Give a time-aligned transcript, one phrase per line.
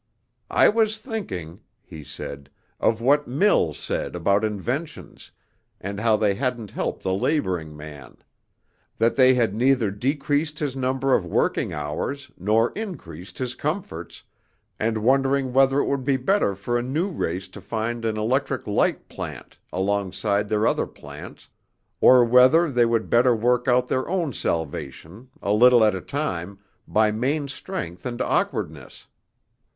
[0.49, 5.29] "I was thinking," he said, "of what Mill said about inventions,
[5.79, 8.17] and how they hadn't helped the laboring man;
[8.97, 14.23] that they had neither decreased his number of working hours, nor increased his comforts,
[14.79, 18.65] and wondering whether it would be better for a new race to find an electric
[18.65, 21.47] light plant alongside their other plants,
[21.99, 26.57] or whether they would better work out their own salvation, a little at a time,
[26.87, 29.05] by main strength and awkwardness.